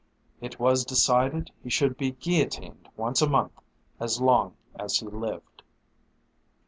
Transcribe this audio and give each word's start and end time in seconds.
It 0.41 0.59
was 0.59 0.83
decided 0.83 1.51
he 1.63 1.69
should 1.69 1.95
be 1.95 2.13
guillotined 2.13 2.89
once 2.97 3.21
a 3.21 3.29
month 3.29 3.61
as 3.99 4.19
long 4.19 4.55
as 4.73 4.97
he 4.97 5.05
lived. 5.05 5.61